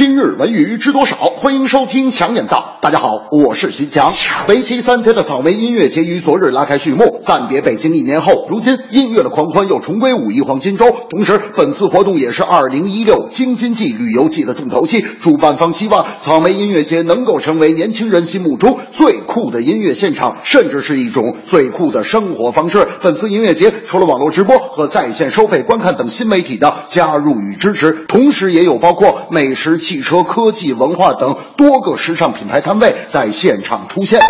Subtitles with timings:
[0.00, 1.14] 今日文娱知多少？
[1.16, 2.78] 欢迎收听强眼道。
[2.80, 4.10] 大家好，我是徐强。
[4.48, 7.18] 为期三天的草莓音乐节于昨日拉开序幕。
[7.20, 10.90] 暂别北京一年后，如今音乐的狂欢又重归五一黄金周。
[11.10, 15.02] 同时，本次活动也是二零一六京津冀旅游季的重头戏。
[15.02, 22.88] 主办方希望草莓音乐节能够成为年轻人心目中最酷的音乐现场，甚至是一种最酷的生活方式。
[23.02, 29.78] 本次音乐节除了网络直播和在线收费观看等新媒体的加入与支持，同时也有包括美食。
[29.90, 34.20] 汽车、科技、文化等多个时尚品牌摊位在现场出现。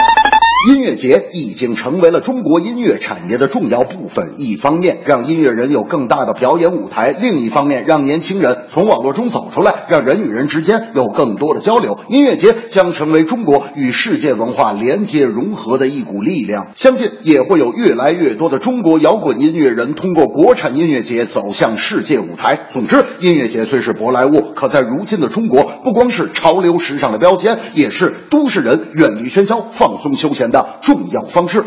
[0.69, 4.35] 音乐节已经成为了中国音乐产业的重要部分。
[4.37, 11.99] 一方面让音乐人有更大的表演舞台，另一方面让年轻人从网络中走出来，让人与人之间有更多的交流。
[12.11, 16.73] 音乐节将成为中国与世界文化连接融合的一股力量。
[16.75, 22.67] 相信也会有越来越多的中国摇滚音乐人通过国产音乐节走向世界舞台。
[22.69, 30.50] 总之，音乐节虽是舶来物，可在如今的中国，不光是潮流时尚的标签，也是都市人远离喧嚣、放松休闲。
[30.51, 31.65] 的重要方式。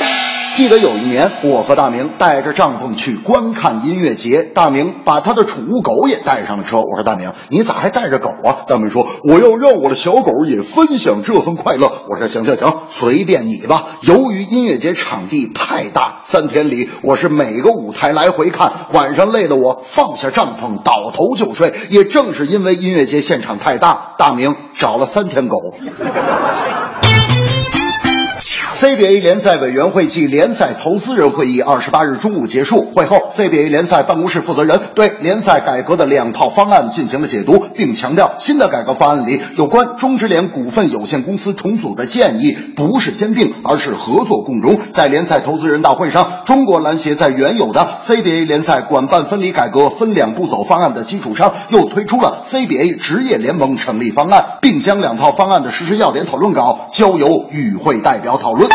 [0.53, 6.77] 记得有一年，我和大明带着帐篷去观看音乐节，大明把他的宠物狗也带上了车。
[6.77, 21.73] 我说：“大明，你咋还带着狗啊？”大明说：“我要让我的小狗也分享这份快乐。”我说：“行行行，随便你吧。”由于音乐节场地太大，三天里我是每个舞台来回看，晚上累得我放下帐篷倒头就睡。
[21.89, 25.57] 也正是因为音乐节现场太大，大明找了三天狗。
[28.83, 32.91] CBA 联赛委员会暨联赛投资人会议二十八日中午结束。
[32.93, 44.77] 会后，CBA 联赛办公室负责人对联赛改革的两套方案进行了解读，并强调新的改革方案里有关中职联股份有限公司重组的建议不是兼并，而是合作共荣。
[44.89, 58.72] 在联赛投资人大会上，中国篮协在原有的 CBA 联赛管办分离改革分两步走方案的基础上，又推出了 CBA 职业联盟成立方案，并将两套方案的实施要点讨论稿交由与会代表讨论。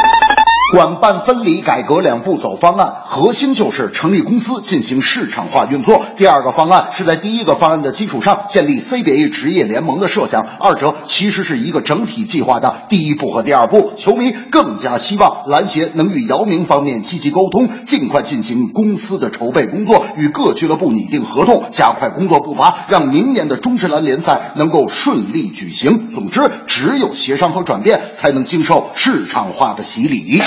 [0.70, 6.04] 管办分离改革两步走方案核心就是成立公司进行市场化运作。
[6.16, 13.92] 第二个方案是在第一个方案的基础上建立 CBA 职业联盟的设想，二者其实是一个整体计划的第一步和第二步。
[13.96, 26.10] 球迷更加希望篮协能与姚明方面积极沟通，尽快进行公司的筹备工作，与各俱乐部拟定合同，加快工作步伐，让明年的中职篮联赛能够顺利举行。
[26.10, 30.42] 总之，只有协商和转变，才能经受市场化的洗礼。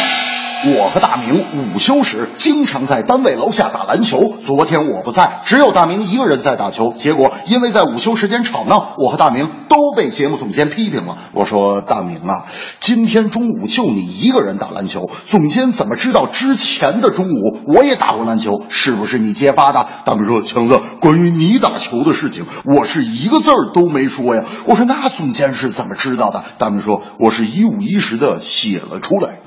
[0.64, 4.34] 我和大明午休时经常在单位楼下打篮球。
[4.46, 6.94] 昨天我不在，只有大明一个人在打球。
[6.96, 11.18] 结果因为在午休时间吵闹，我和大明都被节目总监批评了。
[11.32, 12.44] 我说：“大明啊，
[12.80, 18.64] 今天中午就你一个人打篮球，总监怎么知道之前的中午我也打过篮球？
[18.68, 29.40] 是不是你揭发的？”大明说：“强子，关于你打球的事情，我是一个字儿都没说呀。”我说：“那总监是怎么知道的？”大明说：“我是一五一十的写了出来。”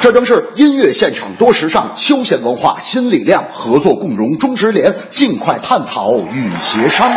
[0.00, 7.10] 这正是音乐现场多时尚，休闲文化新力量，合作共荣中直联，尽快探讨与协商。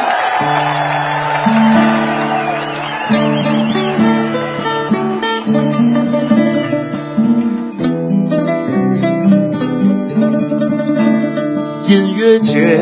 [11.87, 12.81] 音乐节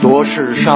[0.00, 0.72] 多时尚，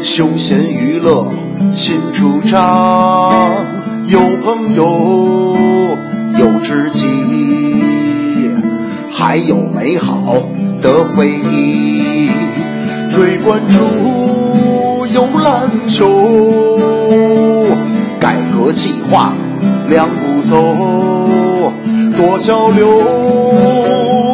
[0.00, 1.26] 休闲娱乐
[1.72, 3.66] 新主张，
[4.06, 5.96] 有朋友。
[6.38, 7.04] 有知己，
[9.12, 10.36] 还有美好
[10.80, 12.30] 的回忆。
[13.20, 16.08] 水关注游篮球，
[18.18, 19.34] 改革计划
[19.88, 20.56] 两步走，
[22.16, 23.02] 多交流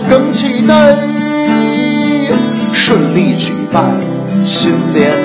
[0.08, 0.96] 更期待，
[2.72, 3.98] 顺利举办
[4.44, 5.16] 新联。